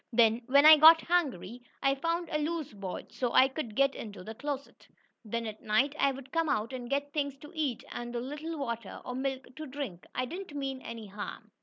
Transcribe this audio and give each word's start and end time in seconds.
Then 0.11 0.41
when 0.47 0.65
I 0.65 0.77
got 0.77 1.01
hungry, 1.03 1.61
I 1.83 1.93
found 1.93 2.27
a 2.29 2.39
loose 2.39 2.73
board, 2.73 3.11
so 3.11 3.33
I 3.33 3.47
could 3.47 3.75
get 3.75 3.93
into 3.93 4.23
the 4.23 4.33
closet. 4.33 4.87
Then 5.23 5.45
at 5.45 5.61
night 5.61 5.93
I 5.99 6.11
would 6.11 6.31
come 6.31 6.49
out 6.49 6.73
and 6.73 6.89
get 6.89 7.13
things 7.13 7.37
to 7.37 7.51
eat 7.53 7.83
and 7.91 8.15
a 8.15 8.19
little 8.19 8.57
water 8.57 8.99
or 9.05 9.13
milk 9.13 9.55
to 9.57 9.67
drink. 9.67 10.05
I 10.15 10.25
didn't 10.25 10.55
mean 10.57 10.81
any 10.81 11.05
harm." 11.05 11.51